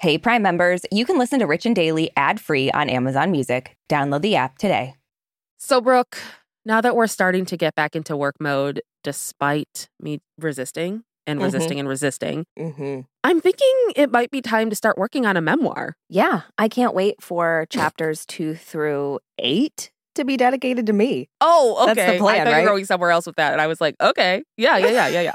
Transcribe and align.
Hey, 0.00 0.16
Prime 0.16 0.40
members, 0.40 0.80
you 0.90 1.04
can 1.04 1.18
listen 1.18 1.40
to 1.40 1.46
Rich 1.46 1.66
and 1.66 1.76
Daily 1.76 2.10
ad 2.16 2.40
free 2.40 2.70
on 2.70 2.88
Amazon 2.88 3.30
Music. 3.30 3.76
Download 3.90 4.22
the 4.22 4.34
app 4.34 4.56
today. 4.56 4.94
So, 5.58 5.82
Brooke, 5.82 6.16
now 6.64 6.80
that 6.80 6.96
we're 6.96 7.06
starting 7.06 7.44
to 7.44 7.56
get 7.58 7.74
back 7.74 7.94
into 7.94 8.16
work 8.16 8.36
mode, 8.40 8.80
despite 9.04 9.90
me 10.00 10.20
resisting 10.38 11.02
and 11.26 11.38
Mhm. 11.38 11.42
resisting 11.44 11.78
and 11.78 11.86
resisting, 11.86 12.46
Mm-hmm. 12.58 13.00
I'm 13.24 13.42
thinking 13.42 13.74
it 13.94 14.10
might 14.10 14.30
be 14.30 14.40
time 14.40 14.70
to 14.70 14.76
start 14.76 14.96
working 14.96 15.26
on 15.26 15.36
a 15.36 15.42
memoir. 15.42 15.96
Yeah, 16.08 16.42
I 16.56 16.68
can't 16.68 16.94
wait 16.94 17.16
for 17.22 17.66
chapters 17.68 18.24
two 18.26 18.54
through 18.54 19.18
eight 19.38 19.90
to 20.14 20.24
be 20.24 20.38
dedicated 20.38 20.86
to 20.86 20.94
me. 20.94 21.28
Oh, 21.42 21.76
okay. 21.82 21.94
That's 21.94 22.12
the 22.12 22.18
plan, 22.20 22.40
I 22.40 22.44
thought 22.44 22.50
right? 22.52 22.60
you 22.60 22.64
were 22.64 22.70
going 22.70 22.84
somewhere 22.86 23.10
else 23.10 23.26
with 23.26 23.36
that, 23.36 23.52
and 23.52 23.60
I 23.60 23.66
was 23.66 23.82
like, 23.82 23.96
okay, 24.00 24.44
yeah, 24.56 24.78
yeah, 24.78 24.88
yeah, 24.88 25.08
yeah, 25.08 25.32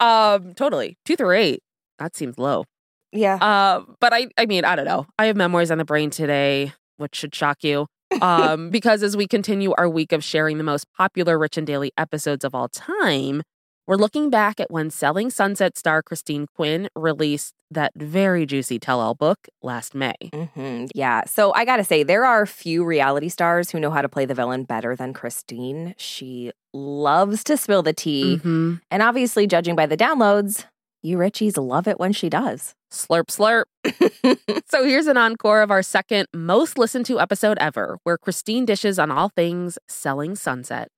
um, 0.34 0.54
totally. 0.54 0.98
Two 1.04 1.14
through 1.14 1.36
eight. 1.36 1.62
That 2.00 2.16
seems 2.16 2.36
low. 2.36 2.64
Yeah. 3.12 3.36
Uh, 3.36 3.82
but 4.00 4.12
I, 4.12 4.28
I 4.38 4.46
mean, 4.46 4.64
I 4.64 4.74
don't 4.76 4.84
know. 4.86 5.06
I 5.18 5.26
have 5.26 5.36
memoirs 5.36 5.70
on 5.70 5.78
the 5.78 5.84
brain 5.84 6.10
today, 6.10 6.72
which 6.96 7.14
should 7.16 7.34
shock 7.34 7.62
you. 7.64 7.86
Um, 8.20 8.68
because 8.68 9.02
as 9.02 9.16
we 9.16 9.26
continue 9.26 9.72
our 9.78 9.88
week 9.88 10.12
of 10.12 10.22
sharing 10.22 10.58
the 10.58 10.64
most 10.64 10.86
popular 10.98 11.38
Rich 11.38 11.56
and 11.56 11.66
Daily 11.66 11.92
episodes 11.96 12.44
of 12.44 12.54
all 12.54 12.68
time, 12.68 13.42
we're 13.86 13.96
looking 13.96 14.28
back 14.28 14.60
at 14.60 14.70
when 14.70 14.90
Selling 14.90 15.30
Sunset 15.30 15.78
star 15.78 16.02
Christine 16.02 16.46
Quinn 16.54 16.90
released 16.94 17.54
that 17.70 17.90
very 17.96 18.44
juicy 18.44 18.78
tell-all 18.78 19.14
book 19.14 19.38
last 19.62 19.94
May. 19.94 20.12
hmm 20.54 20.84
Yeah. 20.94 21.22
So 21.24 21.54
I 21.54 21.64
got 21.64 21.78
to 21.78 21.84
say, 21.84 22.02
there 22.02 22.26
are 22.26 22.44
few 22.44 22.84
reality 22.84 23.30
stars 23.30 23.70
who 23.70 23.80
know 23.80 23.90
how 23.90 24.02
to 24.02 24.10
play 24.10 24.26
the 24.26 24.34
villain 24.34 24.64
better 24.64 24.94
than 24.94 25.14
Christine. 25.14 25.94
She 25.96 26.52
loves 26.74 27.42
to 27.44 27.56
spill 27.56 27.82
the 27.82 27.94
tea. 27.94 28.40
Mhm. 28.44 28.80
And 28.90 29.02
obviously, 29.02 29.46
judging 29.46 29.74
by 29.74 29.86
the 29.86 29.96
downloads, 29.96 30.66
you 31.02 31.18
Richies 31.18 31.58
love 31.58 31.88
it 31.88 31.98
when 31.98 32.12
she 32.12 32.30
does. 32.30 32.74
Slurp, 32.90 33.26
slurp. 33.26 33.64
So 34.68 34.84
here's 34.84 35.06
an 35.06 35.18
encore 35.18 35.60
of 35.60 35.70
our 35.70 35.82
second 35.82 36.28
most 36.34 36.78
listened 36.78 37.04
to 37.06 37.20
episode 37.20 37.58
ever, 37.60 37.98
where 38.04 38.16
Christine 38.16 38.64
dishes 38.64 38.98
on 38.98 39.10
all 39.10 39.28
things 39.28 39.78
Selling 39.86 40.34
Sunset. 40.34 40.88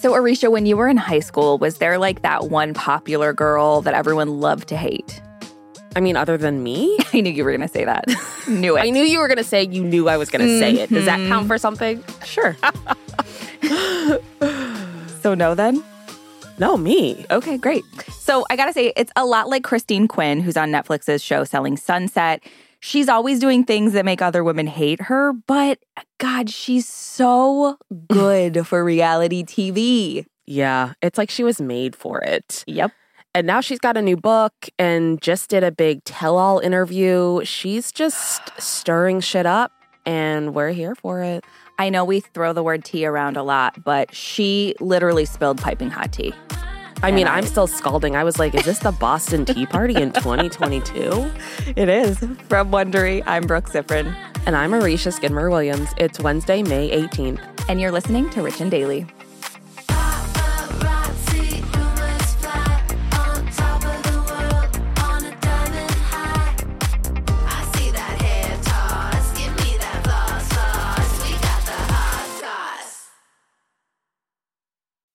So, 0.00 0.14
Arisha, 0.14 0.50
when 0.50 0.64
you 0.64 0.76
were 0.76 0.88
in 0.88 0.96
high 0.96 1.20
school, 1.20 1.58
was 1.58 1.78
there 1.78 1.98
like 1.98 2.22
that 2.22 2.48
one 2.48 2.72
popular 2.72 3.32
girl 3.34 3.82
that 3.82 3.94
everyone 3.94 4.40
loved 4.40 4.68
to 4.68 4.76
hate? 4.76 5.20
I 5.94 6.00
mean, 6.00 6.16
other 6.16 6.36
than 6.38 6.62
me, 6.62 6.96
I 7.12 7.20
knew 7.20 7.30
you 7.30 7.44
were 7.44 7.50
going 7.50 7.60
to 7.60 7.68
say 7.68 7.84
that. 7.84 8.04
knew 8.48 8.76
it. 8.76 8.80
I 8.80 8.90
knew 8.90 9.02
you 9.04 9.18
were 9.18 9.28
going 9.28 9.38
to 9.38 9.44
say 9.44 9.64
you 9.64 9.84
knew 9.84 10.08
I 10.08 10.16
was 10.16 10.30
going 10.30 10.44
to 10.46 10.58
say 10.58 10.72
it. 10.80 10.90
Does 10.90 11.04
that 11.04 11.20
Mhm. 11.20 11.28
count 11.28 11.46
for 11.46 11.58
something? 11.58 12.02
Sure. 12.24 12.56
so, 15.22 15.34
no, 15.34 15.54
then? 15.54 15.82
No, 16.58 16.76
me. 16.76 17.24
Okay, 17.30 17.56
great. 17.58 17.84
So 18.10 18.44
I 18.50 18.56
gotta 18.56 18.72
say, 18.72 18.92
it's 18.96 19.12
a 19.16 19.24
lot 19.24 19.48
like 19.48 19.64
Christine 19.64 20.06
Quinn, 20.06 20.40
who's 20.40 20.56
on 20.56 20.70
Netflix's 20.70 21.22
show 21.22 21.44
Selling 21.44 21.76
Sunset. 21.76 22.42
She's 22.80 23.08
always 23.08 23.38
doing 23.38 23.64
things 23.64 23.92
that 23.94 24.04
make 24.04 24.20
other 24.22 24.42
women 24.44 24.66
hate 24.66 25.00
her, 25.02 25.32
but 25.32 25.78
God, 26.18 26.50
she's 26.50 26.86
so 26.88 27.78
good 28.08 28.66
for 28.66 28.84
reality 28.84 29.44
TV. 29.44 30.26
Yeah, 30.46 30.92
it's 31.00 31.16
like 31.18 31.30
she 31.30 31.44
was 31.44 31.60
made 31.60 31.94
for 31.96 32.20
it. 32.22 32.64
Yep. 32.66 32.92
And 33.34 33.46
now 33.46 33.60
she's 33.62 33.78
got 33.78 33.96
a 33.96 34.02
new 34.02 34.16
book 34.16 34.52
and 34.78 35.20
just 35.22 35.48
did 35.48 35.64
a 35.64 35.72
big 35.72 36.04
tell 36.04 36.36
all 36.36 36.58
interview. 36.58 37.40
She's 37.44 37.90
just 37.90 38.42
stirring 38.60 39.20
shit 39.20 39.46
up, 39.46 39.72
and 40.04 40.54
we're 40.54 40.72
here 40.72 40.94
for 40.94 41.22
it. 41.22 41.42
I 41.78 41.88
know 41.88 42.04
we 42.04 42.20
throw 42.20 42.52
the 42.52 42.62
word 42.62 42.84
tea 42.84 43.06
around 43.06 43.38
a 43.38 43.42
lot, 43.42 43.82
but 43.82 44.14
she 44.14 44.74
literally 44.80 45.24
spilled 45.24 45.58
piping 45.58 45.88
hot 45.90 46.12
tea. 46.12 46.34
I 47.02 47.10
mean, 47.10 47.26
I- 47.26 47.38
I'm 47.38 47.46
still 47.46 47.66
scalding. 47.66 48.14
I 48.16 48.22
was 48.22 48.38
like, 48.38 48.54
is 48.54 48.64
this 48.66 48.80
the 48.80 48.92
Boston 48.92 49.44
Tea 49.46 49.64
Party 49.66 49.94
in 49.96 50.12
2022? 50.12 51.30
It 51.74 51.88
is. 51.88 52.18
From 52.48 52.70
Wondery, 52.70 53.22
I'm 53.26 53.46
Brooke 53.46 53.68
Siffrinn, 53.70 54.14
And 54.46 54.54
I'm 54.54 54.74
Arisha 54.74 55.10
Skidmore 55.10 55.48
Williams. 55.48 55.88
It's 55.96 56.20
Wednesday, 56.20 56.62
May 56.62 56.90
18th. 56.90 57.40
and 57.68 57.80
you're 57.80 57.90
listening 57.92 58.28
to 58.30 58.42
Rich 58.42 58.60
and 58.60 58.70
Daily. 58.70 59.06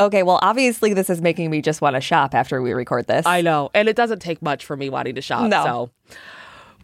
Okay, 0.00 0.22
well, 0.22 0.38
obviously, 0.42 0.94
this 0.94 1.10
is 1.10 1.20
making 1.20 1.50
me 1.50 1.60
just 1.60 1.80
want 1.80 1.96
to 1.96 2.00
shop 2.00 2.34
after 2.34 2.62
we 2.62 2.72
record 2.72 3.06
this. 3.08 3.26
I 3.26 3.40
know, 3.40 3.70
and 3.74 3.88
it 3.88 3.96
doesn't 3.96 4.20
take 4.20 4.40
much 4.40 4.64
for 4.64 4.76
me 4.76 4.88
wanting 4.90 5.16
to 5.16 5.20
shop. 5.20 5.48
No. 5.48 5.64
So, 5.64 6.16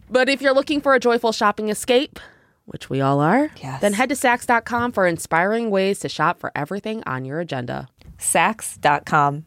but 0.09 0.27
if 0.29 0.41
you're 0.41 0.53
looking 0.53 0.81
for 0.81 0.93
a 0.93 0.99
joyful 0.99 1.31
shopping 1.31 1.69
escape, 1.69 2.19
which 2.65 2.89
we 2.89 2.99
all 2.99 3.19
are, 3.21 3.51
Yes. 3.61 3.79
then 3.81 3.93
head 3.93 4.09
to 4.09 4.15
Saks.com 4.15 4.91
for 4.91 5.07
inspiring 5.07 5.69
ways 5.69 5.99
to 5.99 6.09
shop 6.09 6.39
for 6.39 6.51
everything 6.55 7.03
on 7.05 7.23
your 7.25 7.39
agenda. 7.39 7.87
Saks.com. 8.17 9.45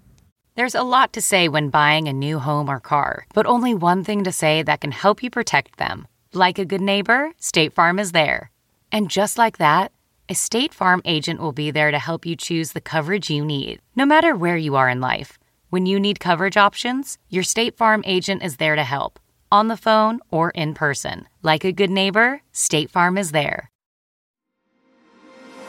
There's 0.57 0.75
a 0.75 0.83
lot 0.83 1.13
to 1.13 1.21
say 1.21 1.49
when 1.49 1.69
buying 1.71 2.09
a 2.09 2.13
new 2.13 2.39
home 2.39 2.69
or 2.69 2.81
car, 2.81 3.27
but 3.35 3.47
only 3.47 3.75
one 3.75 4.03
thing 4.03 4.25
to 4.25 4.33
say 4.33 4.63
that 4.63 4.81
can 4.81 4.91
help 4.93 5.23
you 5.23 5.31
protect 5.31 5.77
them. 5.79 6.09
Like 6.33 6.59
a 6.59 6.65
good 6.65 6.81
neighbor, 6.81 7.33
State 7.39 7.75
Farm 7.75 7.99
is 7.99 8.13
there. 8.13 8.51
And 8.91 9.09
just 9.11 9.39
like 9.39 9.59
that, 9.59 9.93
a 10.31 10.35
State 10.35 10.75
Farm 10.75 11.01
agent 11.07 11.41
will 11.41 11.53
be 11.53 11.71
there 11.71 11.91
to 11.91 11.99
help 11.99 12.27
you 12.27 12.37
choose 12.37 12.73
the 12.73 12.83
coverage 12.83 13.31
you 13.31 13.43
need, 13.43 13.81
no 13.97 14.05
matter 14.05 14.37
where 14.37 14.59
you 14.59 14.77
are 14.77 14.91
in 14.91 15.01
life. 15.01 15.39
When 15.71 15.87
you 15.87 15.99
need 15.99 16.21
coverage 16.21 16.59
options, 16.59 17.17
your 17.31 17.43
State 17.43 17.79
Farm 17.79 18.03
agent 18.05 18.43
is 18.43 18.59
there 18.59 18.77
to 18.77 18.85
help, 18.85 19.19
on 19.51 19.69
the 19.69 19.77
phone 19.77 20.21
or 20.31 20.51
in 20.51 20.75
person. 20.75 21.27
Like 21.43 21.65
a 21.65 21.73
good 21.73 21.89
neighbor, 21.89 22.43
State 22.53 22.91
Farm 22.91 23.17
is 23.17 23.33
there. 23.33 23.71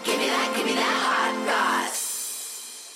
Give 0.04 0.20
me 0.20 0.28
that, 0.28 0.54
give 0.58 0.66
me 0.66 0.74
that 0.74 1.04
hot 1.06 1.86
sauce. 1.86 2.92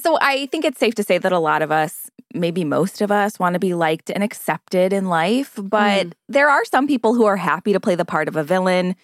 So 0.00 0.18
I 0.20 0.46
think 0.46 0.66
it's 0.66 0.78
safe 0.78 0.94
to 0.96 1.02
say 1.02 1.16
that 1.16 1.32
a 1.32 1.38
lot 1.38 1.62
of 1.62 1.72
us, 1.72 2.10
maybe 2.38 2.64
most 2.64 3.00
of 3.00 3.10
us, 3.10 3.38
want 3.38 3.54
to 3.54 3.58
be 3.58 3.74
liked 3.74 4.10
and 4.10 4.22
accepted 4.22 4.92
in 4.92 5.08
life. 5.08 5.58
But 5.60 6.06
mm. 6.06 6.12
there 6.28 6.48
are 6.48 6.64
some 6.64 6.86
people 6.86 7.14
who 7.14 7.24
are 7.24 7.36
happy 7.36 7.72
to 7.72 7.80
play 7.80 7.94
the 7.94 8.04
part 8.04 8.28
of 8.28 8.36
a 8.36 8.44
villain 8.44 8.96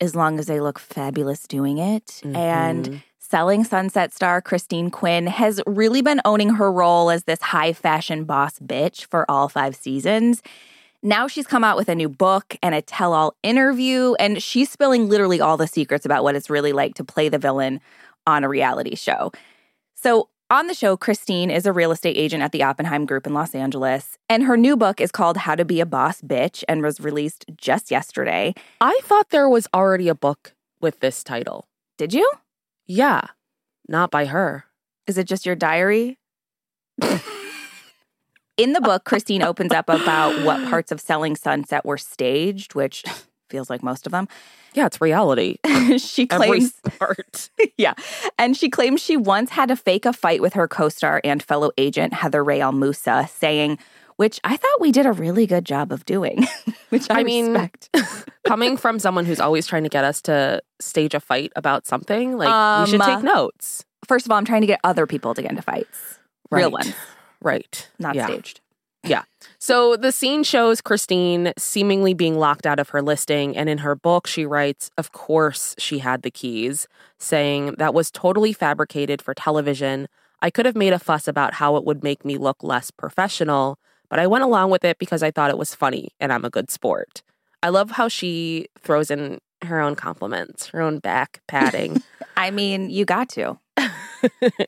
as 0.00 0.14
long 0.14 0.38
as 0.38 0.46
they 0.46 0.60
look 0.60 0.78
fabulous 0.78 1.46
doing 1.46 1.78
it. 1.78 2.20
And 2.24 2.84
mm-hmm. 2.84 2.96
selling 3.18 3.64
Sunset 3.64 4.12
star 4.12 4.40
Christine 4.40 4.90
Quinn 4.90 5.26
has 5.26 5.60
really 5.66 6.02
been 6.02 6.20
owning 6.24 6.50
her 6.50 6.70
role 6.70 7.10
as 7.10 7.24
this 7.24 7.40
high 7.40 7.72
fashion 7.72 8.24
boss 8.24 8.58
bitch 8.58 9.06
for 9.06 9.28
all 9.30 9.48
five 9.48 9.74
seasons. 9.74 10.42
Now 11.02 11.28
she's 11.28 11.46
come 11.46 11.62
out 11.62 11.76
with 11.76 11.88
a 11.88 11.94
new 11.94 12.08
book 12.08 12.56
and 12.62 12.74
a 12.74 12.82
tell 12.82 13.12
all 13.12 13.36
interview, 13.44 14.14
and 14.18 14.42
she's 14.42 14.68
spilling 14.70 15.08
literally 15.08 15.40
all 15.40 15.56
the 15.56 15.68
secrets 15.68 16.04
about 16.04 16.24
what 16.24 16.34
it's 16.34 16.50
really 16.50 16.72
like 16.72 16.94
to 16.94 17.04
play 17.04 17.28
the 17.28 17.38
villain 17.38 17.80
on 18.26 18.42
a 18.42 18.48
reality 18.48 18.96
show. 18.96 19.30
So, 19.94 20.28
on 20.50 20.66
the 20.66 20.74
show, 20.74 20.96
Christine 20.96 21.50
is 21.50 21.66
a 21.66 21.72
real 21.72 21.92
estate 21.92 22.16
agent 22.16 22.42
at 22.42 22.52
the 22.52 22.62
Oppenheim 22.62 23.04
Group 23.04 23.26
in 23.26 23.34
Los 23.34 23.54
Angeles, 23.54 24.16
and 24.28 24.44
her 24.44 24.56
new 24.56 24.76
book 24.76 25.00
is 25.00 25.12
called 25.12 25.38
How 25.38 25.54
to 25.54 25.64
Be 25.64 25.80
a 25.80 25.86
Boss 25.86 26.22
Bitch 26.22 26.64
and 26.68 26.82
was 26.82 27.00
released 27.00 27.44
just 27.56 27.90
yesterday. 27.90 28.54
I 28.80 28.98
thought 29.02 29.30
there 29.30 29.48
was 29.48 29.68
already 29.74 30.08
a 30.08 30.14
book 30.14 30.54
with 30.80 31.00
this 31.00 31.22
title. 31.22 31.68
Did 31.98 32.14
you? 32.14 32.30
Yeah, 32.86 33.22
not 33.88 34.10
by 34.10 34.26
her. 34.26 34.64
Is 35.06 35.18
it 35.18 35.26
just 35.26 35.44
your 35.44 35.56
diary? 35.56 36.18
In 38.56 38.72
the 38.72 38.80
book, 38.80 39.04
Christine 39.04 39.42
opens 39.42 39.72
up 39.72 39.88
about 39.88 40.44
what 40.44 40.66
parts 40.70 40.90
of 40.90 41.00
Selling 41.00 41.36
Sunset 41.36 41.84
were 41.84 41.98
staged, 41.98 42.74
which 42.74 43.04
feels 43.48 43.68
like 43.70 43.82
most 43.82 44.06
of 44.06 44.12
them. 44.12 44.28
Yeah, 44.74 44.86
it's 44.86 45.00
reality. 45.00 45.58
she 45.98 46.26
claims 46.26 46.72
part. 46.98 47.50
yeah. 47.76 47.94
And 48.38 48.56
she 48.56 48.68
claims 48.70 49.00
she 49.02 49.16
once 49.16 49.50
had 49.50 49.68
to 49.70 49.76
fake 49.76 50.04
a 50.06 50.12
fight 50.12 50.40
with 50.42 50.52
her 50.54 50.68
co 50.68 50.88
star 50.88 51.20
and 51.24 51.42
fellow 51.42 51.70
agent, 51.78 52.12
Heather 52.12 52.44
Rae 52.44 52.60
El 52.60 52.72
Moussa, 52.72 53.28
saying, 53.32 53.78
which 54.16 54.40
I 54.44 54.56
thought 54.56 54.80
we 54.80 54.92
did 54.92 55.06
a 55.06 55.12
really 55.12 55.46
good 55.46 55.64
job 55.64 55.92
of 55.92 56.04
doing, 56.04 56.46
which 56.90 57.06
I, 57.10 57.20
I 57.20 57.22
mean, 57.24 57.52
respect. 57.52 57.90
Coming 58.46 58.76
from 58.76 58.98
someone 58.98 59.24
who's 59.24 59.40
always 59.40 59.66
trying 59.66 59.84
to 59.84 59.88
get 59.88 60.04
us 60.04 60.20
to 60.22 60.60
stage 60.80 61.14
a 61.14 61.20
fight 61.20 61.52
about 61.56 61.86
something, 61.86 62.36
like 62.36 62.84
we 62.84 62.90
should 62.90 63.00
Um, 63.00 63.14
take 63.14 63.24
notes. 63.24 63.84
First 64.06 64.26
of 64.26 64.32
all, 64.32 64.38
I'm 64.38 64.44
trying 64.44 64.62
to 64.62 64.66
get 64.66 64.80
other 64.84 65.06
people 65.06 65.34
to 65.34 65.42
get 65.42 65.50
into 65.50 65.62
fights. 65.62 66.18
Real 66.50 66.70
ones, 66.70 66.94
Right. 67.42 67.88
not 67.98 68.14
Yeah. 68.14 68.26
staged. 68.26 68.60
Yeah. 69.04 69.22
So 69.58 69.96
the 69.96 70.12
scene 70.12 70.42
shows 70.42 70.80
Christine 70.80 71.52
seemingly 71.56 72.14
being 72.14 72.38
locked 72.38 72.66
out 72.66 72.78
of 72.78 72.90
her 72.90 73.02
listing. 73.02 73.56
And 73.56 73.68
in 73.68 73.78
her 73.78 73.94
book, 73.94 74.26
she 74.26 74.44
writes, 74.44 74.90
Of 74.98 75.12
course, 75.12 75.74
she 75.78 75.98
had 75.98 76.22
the 76.22 76.30
keys, 76.30 76.86
saying 77.18 77.76
that 77.78 77.94
was 77.94 78.10
totally 78.10 78.52
fabricated 78.52 79.22
for 79.22 79.34
television. 79.34 80.08
I 80.40 80.50
could 80.50 80.66
have 80.66 80.76
made 80.76 80.92
a 80.92 80.98
fuss 80.98 81.26
about 81.26 81.54
how 81.54 81.76
it 81.76 81.84
would 81.84 82.02
make 82.02 82.24
me 82.24 82.38
look 82.38 82.62
less 82.62 82.90
professional, 82.90 83.78
but 84.08 84.18
I 84.18 84.26
went 84.26 84.44
along 84.44 84.70
with 84.70 84.84
it 84.84 84.98
because 84.98 85.22
I 85.22 85.30
thought 85.30 85.50
it 85.50 85.58
was 85.58 85.74
funny 85.74 86.10
and 86.20 86.32
I'm 86.32 86.44
a 86.44 86.50
good 86.50 86.70
sport. 86.70 87.22
I 87.62 87.70
love 87.70 87.92
how 87.92 88.08
she 88.08 88.68
throws 88.78 89.10
in 89.10 89.38
her 89.62 89.80
own 89.80 89.96
compliments, 89.96 90.66
her 90.68 90.80
own 90.80 91.00
back 91.00 91.40
patting. 91.48 92.02
I 92.36 92.50
mean, 92.50 92.90
you 92.90 93.04
got 93.04 93.28
to. 93.30 93.58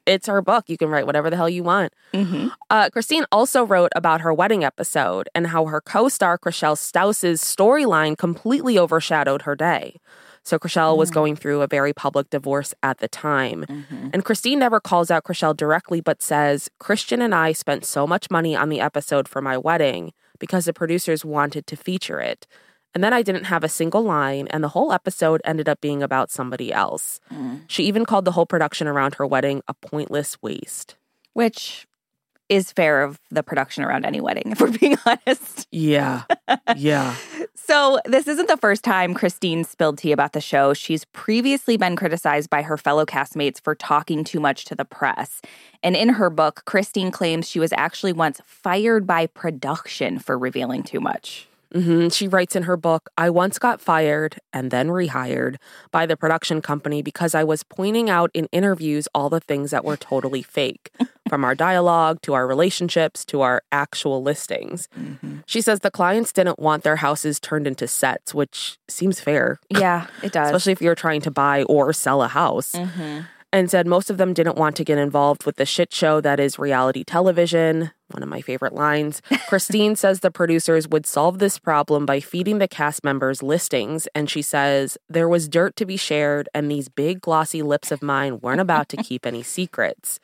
It's 0.07 0.27
her 0.27 0.41
book. 0.43 0.69
You 0.69 0.77
can 0.77 0.89
write 0.89 1.07
whatever 1.07 1.31
the 1.31 1.37
hell 1.37 1.49
you 1.49 1.63
want. 1.63 1.93
Mm-hmm. 2.15 2.49
Uh, 2.69 2.91
Christine 2.91 3.25
also 3.33 3.65
wrote 3.65 3.91
about 3.97 4.21
her 4.21 4.33
wedding 4.33 4.65
episode 4.65 5.29
and 5.35 5.49
how 5.49 5.67
her 5.67 5.81
co 5.81 6.09
star, 6.09 6.39
Chrishell 6.39 6.79
Stause's 6.79 7.43
storyline 7.43 8.17
completely 8.17 8.79
overshadowed 8.79 9.43
her 9.43 9.57
day. 9.57 9.97
So, 10.43 10.59
Chrishell 10.59 10.97
was 10.97 11.11
going 11.11 11.37
through 11.37 11.61
a 11.63 11.67
very 11.67 11.93
public 11.93 12.31
divorce 12.31 12.75
at 12.83 12.99
the 12.99 13.09
time. 13.09 13.65
And 14.13 14.25
Christine 14.25 14.59
never 14.59 14.81
calls 14.81 15.11
out 15.11 15.25
Chrishell 15.25 15.57
directly, 15.57 16.01
but 16.01 16.23
says, 16.23 16.71
Christian 16.79 17.21
and 17.21 17.35
I 17.35 17.53
spent 17.53 17.85
so 17.85 18.07
much 18.07 18.31
money 18.31 18.57
on 18.57 18.69
the 18.69 18.81
episode 18.81 19.29
for 19.29 19.43
my 19.43 19.59
wedding 19.59 20.13
because 20.39 20.65
the 20.65 20.73
producers 20.73 21.25
wanted 21.25 21.67
to 21.67 21.77
feature 21.77 22.21
it. 22.21 22.47
And 22.95 23.05
then 23.05 23.13
I 23.13 23.23
didn't 23.23 23.45
have 23.45 23.63
a 23.63 23.69
single 23.69 24.03
line, 24.03 24.49
and 24.49 24.65
the 24.65 24.69
whole 24.69 24.93
episode 24.93 25.41
ended 25.45 25.69
up 25.69 25.81
being 25.81 26.03
about 26.03 26.31
somebody 26.31 26.73
else. 26.73 27.21
Mm. 27.33 27.63
She 27.69 27.85
even 27.85 28.05
called 28.05 28.25
the 28.25 28.33
whole 28.33 28.47
production 28.47 28.89
around 28.89 29.15
her 29.15 29.27
wedding 29.27 29.63
a 29.69 29.75
pointless 29.75 30.41
waste. 30.43 30.97
Which 31.33 31.87
is 32.51 32.73
fair 32.73 33.03
of 33.03 33.21
the 33.31 33.45
production 33.45 33.85
around 33.85 34.05
any 34.05 34.21
wedding, 34.21 34.51
if 34.51 34.61
we're 34.61 34.77
being 34.77 34.99
honest. 35.07 35.67
Yeah. 35.71 36.25
Yeah. 36.77 37.15
So, 37.63 38.01
this 38.05 38.27
isn't 38.27 38.49
the 38.49 38.57
first 38.57 38.83
time 38.83 39.15
Christine 39.15 39.63
spilled 39.63 39.99
tea 39.99 40.11
about 40.11 40.33
the 40.33 40.41
show. 40.41 40.75
She's 40.75 41.05
previously 41.13 41.77
been 41.77 41.95
criticized 41.95 42.51
by 42.51 42.63
her 42.63 42.77
fellow 42.77 43.07
castmates 43.07 43.61
for 43.61 43.77
talking 43.77 44.25
too 44.25 44.41
much 44.41 44.65
to 44.65 44.75
the 44.75 44.85
press. 44.85 45.41
And 45.81 45.95
in 45.95 46.09
her 46.09 46.31
book, 46.31 46.63
Christine 46.65 47.13
claims 47.13 47.49
she 47.49 47.61
was 47.61 47.73
actually 47.77 48.13
once 48.13 48.41
fired 48.45 49.07
by 49.07 49.27
production 49.29 50.19
for 50.19 50.37
revealing 50.37 50.83
too 50.83 50.99
much. 50.99 51.47
Hmm 51.73 52.09
She 52.09 52.27
writes 52.29 52.57
in 52.57 52.65
her 52.65 52.77
book 52.77 53.11
I 53.17 53.31
once 53.31 53.59
got 53.59 53.81
fired 53.81 54.39
and 54.53 54.71
then 54.71 54.89
rehired 54.89 55.57
by 55.91 56.07
the 56.07 56.17
production 56.17 56.61
company 56.61 57.03
because 57.03 57.35
I 57.35 57.45
was 57.45 57.63
pointing 57.63 58.11
out 58.11 58.31
in 58.35 58.47
interviews 58.53 59.07
all 59.15 59.31
the 59.31 59.41
things 59.41 59.71
that 59.71 59.85
were 59.85 59.97
totally 59.97 60.43
fake, 60.43 60.91
from 61.29 61.45
our 61.45 61.55
dialogue 61.55 62.23
to 62.23 62.35
our 62.35 62.47
relationships 62.47 63.25
to 63.27 63.41
our 63.43 63.63
actual 63.71 64.23
listings. 64.23 64.89
She 65.47 65.61
says 65.61 65.81
the 65.81 65.91
clients 65.91 66.33
didn't 66.33 66.59
want 66.59 66.83
their 66.83 66.97
houses 66.97 67.39
turned 67.39 67.67
into 67.67 67.87
sets, 67.87 68.35
which 68.35 68.79
seems 68.89 69.21
fair, 69.21 69.61
Yeah, 69.71 70.07
it 70.23 70.33
does. 70.33 70.49
especially 70.49 70.73
if 70.73 70.81
you're 70.83 70.95
trying 70.97 71.21
to 71.23 71.31
buy 71.31 71.63
or 71.65 71.93
sell 71.93 72.23
a 72.23 72.29
house. 72.29 72.75
And 73.53 73.69
said 73.69 73.87
most 73.89 74.11
of 74.11 74.17
them 74.17 74.33
didn't 74.33 74.57
want 74.57 74.77
to 74.77 74.85
get 74.85 74.97
involved 74.97 75.45
with 75.45 75.57
the 75.57 75.67
shit 75.67 75.93
show 75.93 76.21
that 76.21 76.39
is 76.39 76.57
reality 76.59 77.03
television. 77.03 77.91
One 78.11 78.23
of 78.23 78.29
my 78.29 78.41
favorite 78.41 78.75
lines. 78.75 79.23
Christine 79.49 79.97
says 79.97 80.21
the 80.21 80.31
producers 80.31 80.89
would 80.89 81.07
solve 81.07 81.39
this 81.39 81.59
problem 81.59 82.07
by 82.07 82.21
feeding 82.21 82.59
the 82.59 82.69
cast 82.69 83.05
members 83.05 83.43
listings. 83.43 84.09
And 84.15 84.29
she 84.29 84.43
says, 84.43 84.99
There 85.09 85.29
was 85.29 85.49
dirt 85.49 85.77
to 85.77 85.87
be 85.87 85.97
shared, 85.97 86.49
and 86.55 86.71
these 86.71 86.89
big 86.89 87.21
glossy 87.21 87.63
lips 87.63 87.91
of 87.91 88.03
mine 88.03 88.41
weren't 88.41 88.61
about 88.61 88.89
to 88.91 88.97
keep 88.97 89.27
any 89.27 89.43
secrets. 89.43 90.19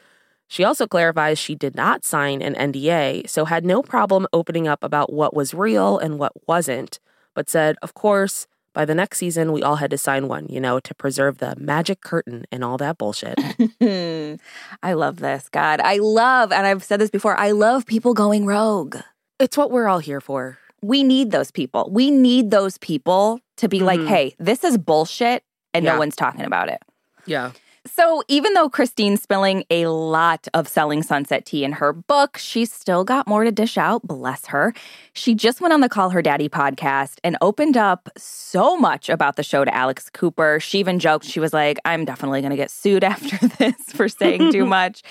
She 0.48 0.64
also 0.64 0.86
clarifies 0.86 1.38
she 1.38 1.54
did 1.54 1.74
not 1.74 2.04
sign 2.04 2.40
an 2.40 2.54
NDA, 2.54 3.28
so 3.28 3.44
had 3.44 3.64
no 3.64 3.82
problem 3.82 4.26
opening 4.32 4.68
up 4.68 4.84
about 4.84 5.12
what 5.12 5.34
was 5.34 5.54
real 5.54 5.98
and 5.98 6.18
what 6.18 6.32
wasn't, 6.46 7.00
but 7.34 7.48
said, 7.48 7.76
Of 7.82 7.94
course, 7.94 8.46
by 8.76 8.84
the 8.84 8.94
next 8.94 9.16
season, 9.18 9.52
we 9.52 9.62
all 9.62 9.76
had 9.76 9.90
to 9.90 9.96
sign 9.96 10.28
one, 10.28 10.44
you 10.50 10.60
know, 10.60 10.78
to 10.80 10.94
preserve 10.94 11.38
the 11.38 11.56
magic 11.58 12.02
curtain 12.02 12.44
and 12.52 12.62
all 12.62 12.76
that 12.76 12.98
bullshit. 12.98 13.34
I 14.82 14.92
love 14.92 15.16
this. 15.20 15.48
God, 15.48 15.80
I 15.80 15.96
love, 15.96 16.52
and 16.52 16.66
I've 16.66 16.84
said 16.84 17.00
this 17.00 17.08
before, 17.10 17.36
I 17.38 17.52
love 17.52 17.86
people 17.86 18.12
going 18.12 18.44
rogue. 18.46 18.96
it's 19.38 19.56
what 19.56 19.70
we're 19.70 19.86
all 19.88 19.98
here 19.98 20.20
for. 20.20 20.58
We 20.82 21.02
need 21.02 21.30
those 21.30 21.50
people. 21.50 21.88
We 21.92 22.10
need 22.10 22.50
those 22.50 22.76
people 22.78 23.40
to 23.56 23.68
be 23.68 23.80
like, 23.80 24.00
Mhm. 24.00 24.08
hey, 24.08 24.34
this 24.38 24.62
is 24.64 24.76
bullshit, 24.78 25.42
and 25.74 25.84
Yeah. 25.84 25.92
no 25.92 25.98
one's 25.98 26.16
talking 26.16 26.44
about 26.44 26.68
it. 26.68 26.80
Yeah. 27.26 27.52
So, 27.86 28.22
even 28.26 28.54
though 28.54 28.68
Christine's 28.68 29.22
spilling 29.22 29.64
a 29.70 29.86
lot 29.86 30.48
of 30.54 30.66
selling 30.66 31.02
sunset 31.02 31.46
tea 31.46 31.64
in 31.64 31.72
her 31.72 31.92
book, 31.92 32.36
she's 32.36 32.72
still 32.72 33.04
got 33.04 33.26
more 33.28 33.44
to 33.44 33.52
dish 33.52 33.78
out, 33.78 34.06
bless 34.06 34.46
her. 34.46 34.74
She 35.12 35.34
just 35.34 35.60
went 35.60 35.72
on 35.72 35.80
the 35.80 35.88
Call 35.88 36.10
Her 36.10 36.22
Daddy 36.22 36.48
podcast 36.48 37.18
and 37.22 37.36
opened 37.40 37.76
up 37.76 38.08
so 38.16 38.76
much 38.76 39.08
about 39.08 39.36
the 39.36 39.42
show 39.42 39.64
to 39.64 39.74
Alex 39.74 40.10
Cooper. 40.10 40.58
She 40.60 40.80
even 40.80 40.98
joked, 40.98 41.24
she 41.24 41.38
was 41.38 41.52
like, 41.52 41.78
I'm 41.84 42.04
definitely 42.04 42.40
going 42.40 42.50
to 42.50 42.56
get 42.56 42.70
sued 42.70 43.04
after 43.04 43.46
this 43.46 43.76
for 43.92 44.08
saying 44.08 44.52
too 44.52 44.64
much. 44.66 45.02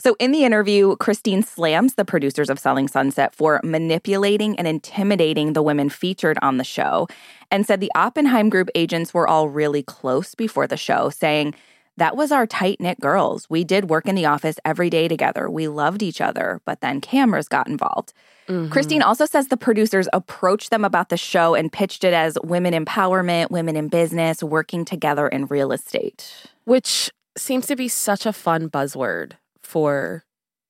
So, 0.00 0.16
in 0.18 0.32
the 0.32 0.44
interview, 0.44 0.96
Christine 0.96 1.42
slams 1.42 1.94
the 1.94 2.04
producers 2.04 2.50
of 2.50 2.58
Selling 2.58 2.88
Sunset 2.88 3.34
for 3.34 3.60
manipulating 3.62 4.58
and 4.58 4.66
intimidating 4.66 5.52
the 5.52 5.62
women 5.62 5.88
featured 5.88 6.38
on 6.42 6.56
the 6.56 6.64
show 6.64 7.06
and 7.50 7.64
said 7.64 7.80
the 7.80 7.92
Oppenheim 7.94 8.48
Group 8.50 8.68
agents 8.74 9.14
were 9.14 9.28
all 9.28 9.48
really 9.48 9.82
close 9.82 10.34
before 10.34 10.66
the 10.66 10.76
show, 10.76 11.08
saying, 11.10 11.54
that 11.96 12.16
was 12.16 12.30
our 12.30 12.46
tight 12.46 12.80
knit 12.80 13.00
girls. 13.00 13.48
We 13.48 13.64
did 13.64 13.88
work 13.88 14.06
in 14.06 14.14
the 14.14 14.26
office 14.26 14.56
every 14.64 14.90
day 14.90 15.08
together. 15.08 15.48
We 15.48 15.68
loved 15.68 16.02
each 16.02 16.20
other, 16.20 16.60
but 16.64 16.80
then 16.80 17.00
cameras 17.00 17.48
got 17.48 17.68
involved. 17.68 18.12
Mm-hmm. 18.48 18.70
Christine 18.70 19.02
also 19.02 19.26
says 19.26 19.48
the 19.48 19.56
producers 19.56 20.08
approached 20.12 20.70
them 20.70 20.84
about 20.84 21.08
the 21.08 21.16
show 21.16 21.54
and 21.54 21.72
pitched 21.72 22.04
it 22.04 22.12
as 22.12 22.38
women 22.44 22.74
empowerment, 22.74 23.50
women 23.50 23.76
in 23.76 23.88
business, 23.88 24.42
working 24.42 24.84
together 24.84 25.26
in 25.26 25.46
real 25.46 25.72
estate. 25.72 26.46
Which 26.64 27.10
seems 27.36 27.66
to 27.66 27.76
be 27.76 27.88
such 27.88 28.26
a 28.26 28.32
fun 28.32 28.68
buzzword 28.68 29.32
for 29.62 30.24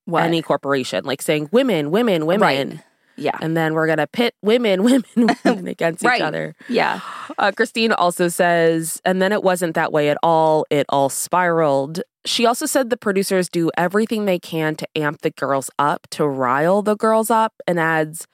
What? 0.05 0.25
any 0.25 0.43
corporation, 0.43 1.05
like 1.05 1.21
saying 1.23 1.49
women, 1.53 1.91
women, 1.91 2.25
women. 2.27 2.71
Right. 2.71 2.81
Yeah. 3.17 3.37
And 3.41 3.57
then 3.57 3.75
we're 3.75 3.87
going 3.87 3.99
to 3.99 4.07
pit 4.07 4.35
women, 4.43 4.83
women, 4.85 5.05
women 5.45 5.67
against 5.69 6.05
Right. 6.05 6.17
each 6.21 6.23
other. 6.23 6.55
Yeah. 6.69 7.01
Uh, 7.39 7.53
Christine 7.53 7.93
also 7.93 8.29
says, 8.29 9.01
and 9.05 9.21
then 9.23 9.33
it 9.33 9.43
wasn't 9.43 9.75
that 9.75 9.93
way 9.93 10.09
at 10.11 10.19
all. 10.23 10.67
It 10.71 10.87
all 10.89 11.09
spiraled. 11.09 12.03
She 12.25 12.45
also 12.45 12.67
said 12.67 12.91
the 12.91 12.97
producers 12.97 13.49
do 13.49 13.71
everything 13.77 14.25
they 14.25 14.39
can 14.39 14.75
to 14.77 14.89
amp 14.97 15.23
the 15.23 15.31
girls 15.31 15.71
up, 15.79 16.07
to 16.11 16.27
rile 16.27 16.83
the 16.83 16.97
girls 16.97 17.31
up, 17.31 17.55
and 17.67 17.79
adds, 17.79 18.27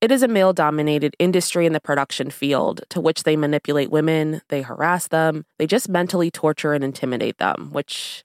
it 0.00 0.10
is 0.10 0.22
a 0.22 0.28
male 0.28 0.52
dominated 0.54 1.14
industry 1.18 1.66
in 1.66 1.72
the 1.74 1.80
production 1.80 2.30
field 2.30 2.80
to 2.88 3.00
which 3.00 3.24
they 3.24 3.36
manipulate 3.36 3.90
women, 3.90 4.40
they 4.48 4.62
harass 4.62 5.08
them, 5.08 5.44
they 5.58 5.66
just 5.66 5.88
mentally 5.90 6.30
torture 6.30 6.72
and 6.72 6.82
intimidate 6.82 7.36
them, 7.38 7.68
which 7.72 8.24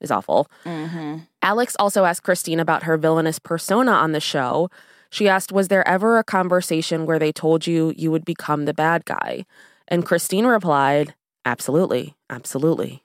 is 0.00 0.10
awful. 0.12 0.46
Mm-hmm. 0.64 1.20
Alex 1.42 1.74
also 1.80 2.04
asked 2.04 2.22
Christine 2.22 2.60
about 2.60 2.84
her 2.84 2.96
villainous 2.96 3.38
persona 3.40 3.90
on 3.92 4.12
the 4.12 4.20
show. 4.20 4.68
She 5.10 5.28
asked, 5.28 5.52
Was 5.52 5.68
there 5.68 5.86
ever 5.86 6.18
a 6.18 6.24
conversation 6.24 7.06
where 7.06 7.18
they 7.18 7.32
told 7.32 7.66
you 7.66 7.92
you 7.96 8.10
would 8.10 8.24
become 8.24 8.64
the 8.64 8.74
bad 8.74 9.04
guy? 9.04 9.44
And 9.88 10.04
Christine 10.04 10.46
replied, 10.46 11.14
Absolutely, 11.44 12.16
absolutely. 12.28 13.02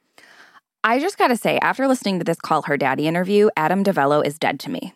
I 0.84 1.00
just 1.00 1.18
got 1.18 1.28
to 1.28 1.38
say, 1.38 1.60
after 1.60 1.88
listening 1.88 2.18
to 2.20 2.24
this 2.26 2.40
Call 2.40 2.64
Her 2.64 2.76
Daddy 2.76 3.08
interview, 3.08 3.50
Adam 3.56 3.84
DiVello 3.84 4.26
is 4.26 4.40
dead 4.40 4.60
to 4.62 4.72
me. 4.72 4.94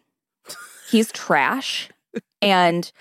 He's 0.89 1.11
trash. 1.11 1.89
And 2.41 2.91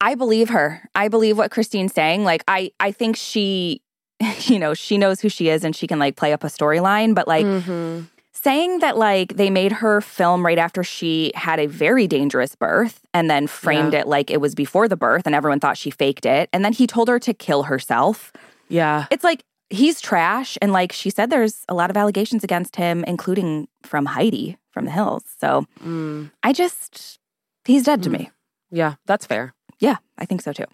I 0.00 0.14
believe 0.14 0.48
her. 0.50 0.88
I 0.94 1.08
believe 1.08 1.36
what 1.36 1.50
Christine's 1.50 1.92
saying. 1.92 2.24
Like, 2.24 2.42
I, 2.48 2.70
I 2.80 2.92
think 2.92 3.16
she, 3.16 3.82
you 4.44 4.58
know, 4.58 4.72
she 4.72 4.96
knows 4.96 5.20
who 5.20 5.28
she 5.28 5.48
is 5.50 5.62
and 5.62 5.76
she 5.76 5.86
can 5.86 5.98
like 5.98 6.16
play 6.16 6.32
up 6.32 6.42
a 6.44 6.48
storyline. 6.48 7.14
But 7.14 7.28
like, 7.28 7.44
Mhm. 7.46 8.06
Saying 8.46 8.78
that 8.84 8.96
like 8.96 9.28
they 9.36 9.50
made 9.50 9.72
her 9.82 10.00
film 10.00 10.46
right 10.46 10.58
after 10.66 10.82
she 10.84 11.32
had 11.34 11.58
a 11.58 11.66
very 11.66 12.06
dangerous 12.06 12.54
birth 12.54 12.96
and 13.12 13.28
then 13.28 13.46
framed 13.48 13.92
Yeah. 13.92 14.00
it 14.02 14.06
like 14.06 14.30
it 14.30 14.40
was 14.40 14.54
before 14.54 14.86
the 14.88 14.96
birth 15.06 15.24
and 15.26 15.34
everyone 15.34 15.58
thought 15.60 15.76
she 15.76 15.90
faked 15.90 16.24
it. 16.26 16.48
And 16.52 16.64
then 16.64 16.72
he 16.72 16.86
told 16.86 17.08
her 17.08 17.18
to 17.18 17.32
kill 17.34 17.62
herself. 17.64 18.32
Yeah. 18.68 19.06
It's 19.10 19.24
like 19.24 19.42
he's 19.80 20.00
trash. 20.00 20.56
And 20.62 20.70
like 20.72 20.92
she 20.92 21.10
said, 21.10 21.26
there's 21.30 21.64
a 21.68 21.74
lot 21.74 21.90
of 21.90 21.96
allegations 21.96 22.44
against 22.44 22.76
him, 22.76 23.02
including 23.04 23.66
from 23.82 24.06
Heidi 24.06 24.56
from 24.70 24.84
the 24.84 24.92
Hills. 24.92 25.24
So 25.40 25.66
Mm, 25.84 26.30
I 26.48 26.52
just, 26.52 27.18
he's 27.64 27.82
dead 27.82 28.00
to 28.04 28.10
Mm. 28.10 28.18
me. 28.18 28.30
yeah, 28.70 28.94
that's 29.06 29.26
fair. 29.26 29.54
Yeah, 29.80 29.96
I 30.18 30.24
think 30.24 30.40
so 30.42 30.52
too. 30.52 30.68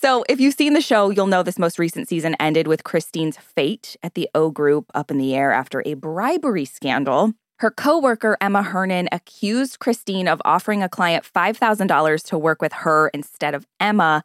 So 0.00 0.24
if 0.28 0.38
you've 0.38 0.54
seen 0.54 0.74
the 0.74 0.80
show, 0.80 1.10
you'll 1.10 1.26
know 1.26 1.42
this 1.42 1.58
most 1.58 1.76
recent 1.76 2.08
season 2.08 2.36
ended 2.38 2.68
with 2.68 2.84
Christine's 2.84 3.36
fate 3.36 3.96
at 4.00 4.14
the 4.14 4.30
O 4.32 4.48
Group 4.48 4.92
up 4.94 5.10
in 5.10 5.18
the 5.18 5.34
air 5.34 5.50
after 5.50 5.82
a 5.84 5.94
bribery 5.94 6.64
scandal. 6.64 7.32
Her 7.56 7.72
coworker 7.72 8.36
Emma 8.40 8.62
Hernan 8.62 9.08
accused 9.10 9.80
Christine 9.80 10.28
of 10.28 10.40
offering 10.44 10.84
a 10.84 10.88
client 10.88 11.24
$5,000 11.24 12.22
to 12.26 12.38
work 12.38 12.62
with 12.62 12.72
her 12.74 13.08
instead 13.08 13.56
of 13.56 13.66
Emma. 13.80 14.22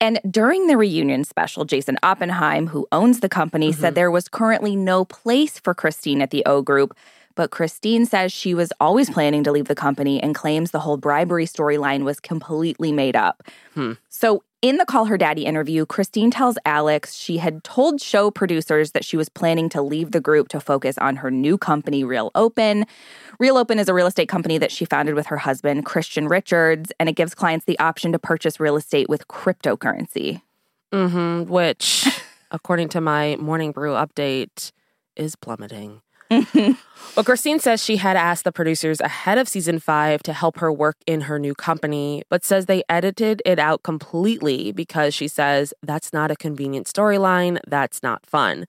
And 0.00 0.20
during 0.30 0.68
the 0.68 0.76
reunion 0.76 1.24
special, 1.24 1.64
Jason 1.64 1.98
Oppenheim, 2.04 2.68
who 2.68 2.86
owns 2.92 3.18
the 3.18 3.28
company, 3.28 3.72
said 3.72 3.96
there 3.96 4.12
was 4.12 4.28
currently 4.28 4.76
no 4.76 5.04
place 5.04 5.58
for 5.58 5.74
Christine 5.74 6.22
at 6.22 6.30
the 6.30 6.46
O 6.46 6.62
Group, 6.62 6.96
But 7.38 7.52
Christine 7.52 8.04
says 8.04 8.32
she 8.32 8.52
was 8.52 8.72
always 8.80 9.10
planning 9.10 9.44
to 9.44 9.52
leave 9.52 9.68
the 9.68 9.76
company 9.76 10.20
and 10.20 10.34
claims 10.34 10.72
the 10.72 10.80
whole 10.80 10.96
bribery 10.96 11.46
storyline 11.46 12.02
was 12.02 12.18
completely 12.18 12.90
made 12.90 13.14
up. 13.14 13.44
Hmm. 13.74 13.92
So, 14.08 14.42
in 14.60 14.76
the 14.76 14.84
Call 14.84 15.04
Her 15.04 15.16
Daddy 15.16 15.44
interview, 15.44 15.86
Christine 15.86 16.30
tells 16.30 16.58
Alex 16.64 17.14
she 17.14 17.38
had 17.38 17.62
told 17.62 18.00
show 18.00 18.30
producers 18.30 18.90
that 18.90 19.04
she 19.04 19.16
was 19.16 19.28
planning 19.28 19.68
to 19.68 19.80
leave 19.80 20.10
the 20.10 20.20
group 20.20 20.48
to 20.48 20.60
focus 20.60 20.98
on 20.98 21.16
her 21.16 21.30
new 21.30 21.56
company, 21.56 22.02
Real 22.02 22.32
Open. 22.34 22.84
Real 23.38 23.56
Open 23.56 23.78
is 23.78 23.88
a 23.88 23.94
real 23.94 24.08
estate 24.08 24.28
company 24.28 24.58
that 24.58 24.72
she 24.72 24.84
founded 24.84 25.14
with 25.14 25.26
her 25.26 25.36
husband, 25.36 25.84
Christian 25.84 26.26
Richards, 26.26 26.90
and 26.98 27.08
it 27.08 27.12
gives 27.12 27.34
clients 27.34 27.66
the 27.66 27.78
option 27.78 28.10
to 28.12 28.18
purchase 28.18 28.58
real 28.58 28.76
estate 28.76 29.08
with 29.08 29.28
cryptocurrency. 29.28 30.42
hmm 30.92 31.42
which, 31.44 32.08
according 32.50 32.88
to 32.88 33.00
my 33.00 33.36
morning 33.36 33.70
brew 33.70 33.92
update, 33.92 34.72
is 35.14 35.36
plummeting. 35.36 36.02
Well, 37.16 37.24
Christine 37.24 37.58
says 37.58 37.82
she 37.82 37.96
had 37.96 38.16
asked 38.16 38.44
the 38.44 38.52
producers 38.52 39.00
ahead 39.00 39.38
of 39.38 39.48
season 39.48 39.80
five 39.80 40.22
to 40.22 40.32
help 40.32 40.58
her 40.58 40.72
work 40.72 40.96
in 41.04 41.22
her 41.22 41.36
new 41.38 41.52
company, 41.52 42.22
but 42.28 42.44
says 42.44 42.66
they 42.66 42.84
edited 42.88 43.42
it 43.44 43.58
out 43.58 43.82
completely 43.82 44.70
because 44.70 45.14
she 45.14 45.26
says 45.26 45.74
that's 45.82 46.12
not 46.12 46.30
a 46.30 46.36
convenient 46.36 46.86
storyline, 46.86 47.58
that's 47.66 48.04
not 48.04 48.24
fun. 48.24 48.66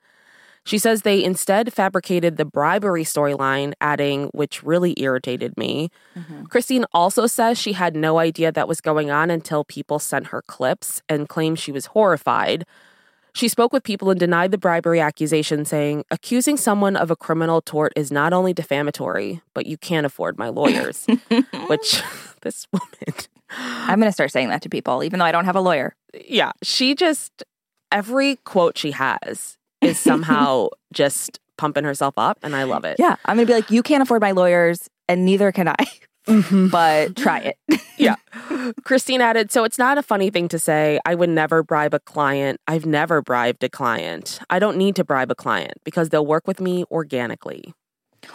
She 0.64 0.78
says 0.78 1.04
they 1.04 1.24
instead 1.24 1.72
fabricated 1.74 2.38
the 2.38 2.46
bribery 2.46 3.04
storyline, 3.04 3.74
adding, 3.82 4.30
which 4.34 4.64
really 4.64 4.94
irritated 4.98 5.56
me. 5.58 5.90
Mm-hmm. 6.18 6.46
Christine 6.46 6.86
also 6.94 7.28
says 7.28 7.60
she 7.60 7.74
had 7.74 7.96
no 7.96 8.18
idea 8.20 8.52
that 8.52 8.68
was 8.68 8.82
going 8.82 9.12
on 9.12 9.30
until 9.30 9.64
people 9.64 10.00
sent 10.00 10.28
her 10.28 10.42
clips 10.42 11.02
and 11.08 11.30
claimed 11.30 11.60
she 11.60 11.72
was 11.72 11.88
horrified. 11.88 12.66
She 13.40 13.48
spoke 13.48 13.72
with 13.72 13.84
people 13.86 14.10
and 14.10 14.20
denied 14.20 14.52
the 14.52 14.58
bribery 14.58 15.00
accusation, 15.00 15.64
saying, 15.64 16.04
Accusing 16.12 16.58
someone 16.58 16.98
of 16.98 17.10
a 17.10 17.16
criminal 17.16 17.62
tort 17.62 17.94
is 17.96 18.12
not 18.12 18.34
only 18.34 18.52
defamatory, 18.52 19.40
but 19.54 19.66
you 19.66 19.78
can't 19.78 20.06
afford 20.06 20.38
my 20.38 20.50
lawyers. 20.50 21.06
Which 21.68 22.04
this 22.42 22.68
woman, 22.74 23.16
I'm 23.50 23.98
going 23.98 24.10
to 24.10 24.12
start 24.12 24.34
saying 24.34 24.50
that 24.50 24.62
to 24.64 24.70
people, 24.70 25.06
even 25.06 25.20
though 25.20 25.26
I 25.26 25.32
don't 25.32 25.46
have 25.46 25.56
a 25.56 25.62
lawyer. 25.62 25.96
yeah, 26.28 26.52
she 26.64 26.96
just, 26.96 27.46
every 27.94 28.36
quote 28.44 28.78
she 28.78 28.92
has 28.92 29.58
is 29.80 29.98
somehow 29.98 30.68
just 30.94 31.40
pumping 31.56 31.86
herself 31.86 32.16
up, 32.18 32.40
and 32.44 32.54
I 32.58 32.64
love 32.64 32.84
it. 32.84 32.98
Yeah, 33.00 33.16
I'm 33.24 33.38
going 33.38 33.48
to 33.48 33.54
be 33.54 33.56
like, 33.56 33.72
you 33.72 33.84
can't 33.84 34.04
afford 34.04 34.22
my 34.22 34.32
lawyers, 34.32 34.90
and 35.08 35.24
neither 35.24 35.54
can 35.54 35.70
I, 35.70 35.78
but 36.72 37.16
try 37.16 37.40
it. 37.40 37.82
yeah. 37.98 38.16
Christine 38.84 39.22
added, 39.22 39.52
so 39.52 39.64
it's 39.64 39.78
not 39.78 39.98
a 39.98 40.04
funny 40.04 40.30
thing 40.30 40.48
to 40.50 40.60
say, 40.60 41.00
I 41.06 41.16
would 41.16 41.30
never 41.30 41.64
bribe 41.64 41.94
a 41.94 42.00
client. 42.00 42.60
I've 42.68 42.86
never 42.86 43.22
bribed 43.22 43.64
a 43.64 43.70
client. 43.70 44.40
I 44.50 44.60
don't 44.60 44.78
need 44.78 44.96
to 44.98 45.04
bribe 45.04 45.32
a 45.32 45.36
client 45.36 45.74
because 45.84 46.10
they'll 46.10 46.26
work 46.26 46.48
with 46.48 46.60
me 46.60 46.86
organically. 46.92 47.74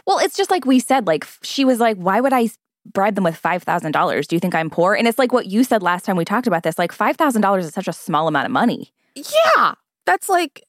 Well, 0.06 0.18
it's 0.18 0.36
just 0.36 0.50
like 0.50 0.64
we 0.64 0.80
said, 0.80 1.06
like, 1.06 1.26
she 1.42 1.64
was 1.64 1.78
like, 1.78 1.96
why 1.96 2.20
would 2.20 2.32
I 2.32 2.48
bribe 2.92 3.14
them 3.14 3.24
with 3.24 3.40
$5,000? 3.40 4.26
Do 4.26 4.36
you 4.36 4.40
think 4.40 4.54
I'm 4.54 4.70
poor? 4.70 4.94
And 4.94 5.06
it's 5.06 5.18
like 5.18 5.32
what 5.32 5.46
you 5.46 5.64
said 5.64 5.82
last 5.82 6.04
time 6.04 6.16
we 6.16 6.24
talked 6.24 6.46
about 6.46 6.62
this 6.62 6.78
like, 6.78 6.92
$5,000 6.92 7.58
is 7.58 7.72
such 7.72 7.88
a 7.88 7.92
small 7.92 8.28
amount 8.28 8.46
of 8.46 8.52
money. 8.52 8.92
Yeah. 9.14 9.74
That's 10.06 10.28
like, 10.28 10.64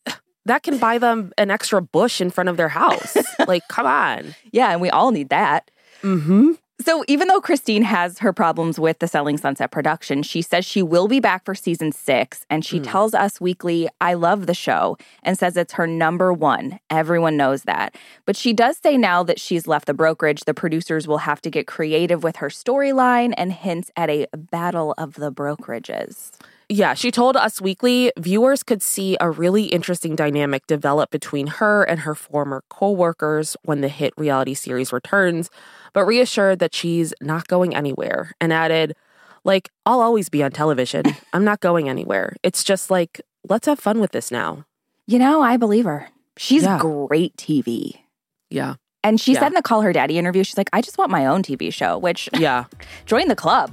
that 0.46 0.64
can 0.64 0.78
buy 0.78 0.98
them 0.98 1.32
an 1.38 1.52
extra 1.52 1.82
bush 1.82 2.22
in 2.22 2.30
front 2.30 2.50
of 2.50 2.58
their 2.58 2.70
house. 2.70 3.18
like, 3.48 3.64
come 3.68 3.86
on. 3.86 4.36
Yeah, 4.52 4.72
and 4.72 4.80
we 4.80 4.90
all 4.90 5.12
need 5.12 5.30
that. 5.30 5.72
Mm-hmm. 6.02 6.54
So, 6.82 7.06
even 7.08 7.30
though 7.30 7.40
Christine 7.40 7.84
has 7.84 8.20
her 8.20 8.34
problems 8.34 8.78
with 8.78 9.00
the 9.00 9.08
Selling 9.08 9.38
Sunset 9.38 9.72
production, 9.72 10.24
she 10.24 10.42
says 10.42 10.66
she 10.66 10.84
will 10.84 11.08
be 11.08 11.22
back 11.22 11.46
for 11.46 11.56
season 11.56 11.94
six. 11.94 12.46
And 12.50 12.66
she 12.66 12.82
Mm. 12.82 12.92
tells 12.92 13.14
Us 13.14 13.40
Weekly, 13.40 13.88
I 14.02 14.14
love 14.14 14.46
the 14.46 14.54
show, 14.54 14.98
and 15.24 15.40
says 15.40 15.56
it's 15.56 15.74
her 15.74 15.88
number 15.88 16.34
one. 16.34 16.80
Everyone 16.90 17.38
knows 17.38 17.64
that. 17.64 17.96
But 18.26 18.36
she 18.36 18.52
does 18.52 18.78
say 18.78 18.98
now 18.98 19.24
that 19.24 19.40
she's 19.40 19.68
left 19.68 19.86
the 19.88 19.94
brokerage, 19.94 20.42
the 20.44 20.54
producers 20.54 21.08
will 21.08 21.20
have 21.20 21.42
to 21.44 21.50
get 21.50 21.66
creative 21.66 22.24
with 22.24 22.36
her 22.38 22.50
storyline 22.50 23.34
and 23.38 23.54
hints 23.54 23.90
at 23.96 24.10
a 24.10 24.28
battle 24.36 24.94
of 24.98 25.14
the 25.14 25.32
brokerages. 25.32 26.32
Yeah, 26.68 26.96
she 26.96 27.12
told 27.12 27.36
Us 27.38 27.62
Weekly 27.62 28.12
viewers 28.18 28.64
could 28.64 28.82
see 28.82 29.18
a 29.22 29.30
really 29.30 29.66
interesting 29.66 30.16
dynamic 30.16 30.66
develop 30.66 31.12
between 31.12 31.48
her 31.48 31.84
and 31.84 32.00
her 32.02 32.16
former 32.16 32.64
co-workers 32.70 33.56
when 33.64 33.82
the 33.82 33.88
hit 33.88 34.14
reality 34.18 34.56
series 34.56 34.92
returns, 34.92 35.50
but 35.94 36.06
reassured 36.06 36.58
that 36.60 36.74
she's 36.74 37.14
not 37.22 37.48
going 37.48 37.76
anywhere 37.76 38.32
and 38.42 38.52
added, 38.52 38.96
like, 39.44 39.70
I'll 39.86 40.02
always 40.02 40.28
be 40.30 40.42
on 40.42 40.52
television. 40.52 41.04
I'm 41.34 41.44
not 41.46 41.60
going 41.60 41.88
anywhere. 41.88 42.36
It's 42.42 42.64
just 42.64 42.90
like, 42.90 43.22
let's 43.48 43.68
have 43.68 43.80
fun 43.80 44.00
with 44.00 44.12
this 44.12 44.32
now. 44.32 44.66
You 45.06 45.20
know, 45.20 45.44
I 45.44 45.58
believe 45.58 45.86
her. 45.86 46.10
She's 46.36 46.64
Yeah. 46.64 46.80
great 46.80 47.38
TV. 47.38 48.02
Yeah. 48.50 48.76
And 49.04 49.22
she 49.22 49.34
Yeah. 49.34 49.42
said 49.42 49.48
in 49.50 49.54
the 49.54 49.62
Call 49.62 49.82
Her 49.82 49.94
Daddy 49.94 50.18
interview, 50.18 50.44
she's 50.44 50.58
like, 50.58 50.72
I 50.74 50.82
just 50.82 50.98
want 50.98 51.12
my 51.12 51.28
own 51.28 51.44
TV 51.44 51.72
show, 51.72 52.00
which 52.00 52.28
Yeah. 52.34 52.64
join 53.06 53.28
the 53.28 53.36
club. 53.36 53.72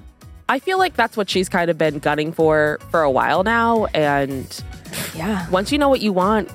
I 0.53 0.59
feel 0.59 0.77
like 0.77 0.93
that's 0.97 1.17
what 1.17 1.31
she's 1.31 1.49
kind 1.49 1.71
of 1.71 1.79
been 1.79 1.99
gunning 1.99 2.31
for 2.31 2.79
for 2.91 3.01
a 3.01 3.11
while 3.11 3.43
now 3.43 3.87
and 3.95 4.63
Yeah. 5.17 5.49
once 5.49 5.73
you 5.73 5.79
know 5.79 5.89
what 5.89 6.03
you 6.03 6.13
want, 6.13 6.51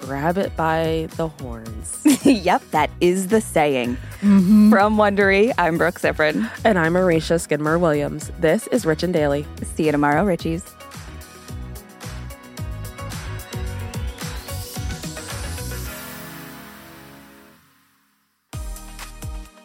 grab 0.00 0.36
it 0.36 0.54
by 0.58 1.08
the 1.16 1.28
horns. 1.28 2.02
yep, 2.26 2.60
that 2.72 2.90
is 3.00 3.28
the 3.28 3.40
saying. 3.40 3.96
Mm-hmm. 4.20 4.68
From 4.70 4.98
Wondery, 4.98 5.52
I'm 5.56 5.78
Brooke 5.78 5.98
Siffrinn. 5.98 6.50
and 6.66 6.78
I'm 6.78 6.92
Arisha 6.98 7.38
Skidmore 7.40 7.78
Williams. 7.78 8.30
This 8.40 8.66
is 8.66 8.84
Rich 8.84 9.02
and 9.02 9.14
Daily. 9.14 9.46
See 9.74 9.86
you 9.86 9.92
tomorrow, 9.92 10.22
Richies. 10.26 10.62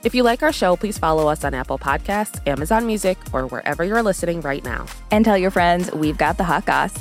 If 0.01 0.15
you 0.15 0.23
like 0.23 0.43
our 0.43 0.53
show, 0.53 0.77
please 0.77 0.97
follow 0.97 1.27
us 1.27 1.43
on 1.43 1.53
Apple 1.53 1.77
Podcasts, 1.77 2.39
Amazon 2.47 2.85
Music, 2.87 3.17
or 3.33 3.47
wherever 3.47 3.83
you're 3.83 4.01
listening 4.01 4.39
right 4.41 4.63
now. 4.63 4.85
And 5.11 5.25
tell 5.25 5.37
your 5.37 5.51
friends 5.51 5.91
we've 5.91 6.17
got 6.17 6.37
the 6.37 6.45
hot 6.45 6.65
goss. 6.65 6.93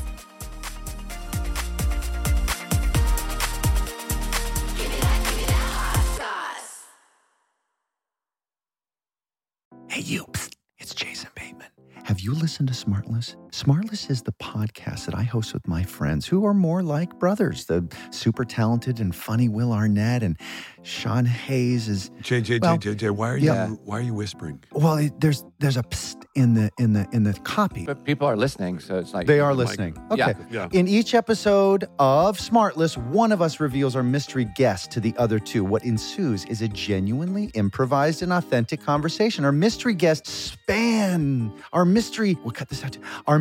Hey, 9.89 10.01
you. 10.01 10.27
It's 10.79 10.95
Jason 10.95 11.31
Bateman. 11.35 11.69
Have 12.05 12.21
you 12.21 12.35
listened 12.35 12.69
to 12.69 12.75
Smartless? 12.75 13.37
Smartless 13.59 14.09
is 14.09 14.23
the 14.23 14.31
podcast 14.31 15.07
that 15.07 15.17
I 15.17 15.25
host 15.25 15.53
with 15.53 15.67
my 15.67 15.83
friends 15.83 16.29
who 16.29 16.47
are 16.47 16.55
more 16.55 16.81
like 16.81 17.19
brothers. 17.19 17.65
The 17.65 17.85
super 18.13 18.45
talented 18.45 19.01
and 19.01 19.13
funny 19.13 19.49
Will 19.49 19.73
Arnett 19.73 20.23
and 20.23 20.39
Sean 20.85 21.25
Hayes 21.25 21.89
is 21.89 22.11
JJ, 22.23 22.63
Well, 22.63 22.79
JJ, 22.79 23.11
why 23.11 23.31
are 23.31 23.37
you 23.37 23.47
yeah. 23.47 23.71
why 23.85 23.99
are 23.99 24.03
you 24.03 24.15
whispering? 24.15 24.63
well. 24.71 24.99
It, 24.99 25.21
there's 25.21 25.45
there's 25.59 25.77
a 25.77 25.83
psst 25.83 26.25
in 26.37 26.55
the 26.55 26.71
in 26.79 26.93
the 26.93 27.09
in 27.13 27.25
the 27.25 27.33
copy. 27.41 27.85
But 27.85 28.05
people 28.05 28.29
are 28.29 28.37
listening, 28.37 28.79
so 28.79 28.97
it's 28.99 29.13
like 29.13 29.27
They 29.27 29.41
are 29.41 29.53
listening. 29.53 29.97
Yeah. 30.15 30.29
Okay. 30.29 30.41
Yeah. 30.53 30.69
In 30.71 30.87
each 30.87 31.15
episode 31.15 31.87
of 31.99 32.39
Smartless, 32.39 32.97
one 32.97 33.33
of 33.33 33.43
us 33.43 33.59
reveals 33.59 33.97
our 33.97 34.05
mystery 34.05 34.47
guest 34.57 34.93
to 34.93 35.01
the 35.01 35.13
other 35.19 35.41
two. 35.41 35.65
What 35.65 35.85
ensues 35.85 36.45
is 36.45 36.63
a 36.63 36.69
genuinely 36.69 37.47
improvised 37.55 38.23
and 38.23 38.33
authentic 38.33 38.81
conversation. 38.81 39.45
Our 39.45 39.53
mystery 39.53 39.95
guests 39.95 40.31
span 40.31 41.53
our 41.73 41.85
mystery. 41.85 42.39
We'll 42.45 42.53
cut 42.53 42.69
this 42.69 42.85
out. 42.85 42.97
Our 43.27 43.41